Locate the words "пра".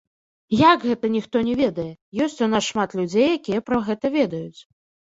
3.71-3.85